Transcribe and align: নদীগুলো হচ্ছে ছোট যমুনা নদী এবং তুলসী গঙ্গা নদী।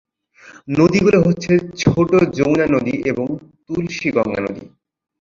নদীগুলো 0.71 1.17
হচ্ছে 1.21 1.51
ছোট 1.81 2.09
যমুনা 2.37 2.65
নদী 2.67 2.95
এবং 3.11 3.27
তুলসী 3.65 4.07
গঙ্গা 4.11 4.41
নদী। 4.41 4.63